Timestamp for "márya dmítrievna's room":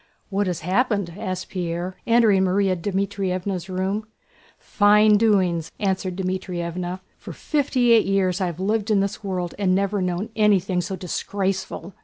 2.45-4.07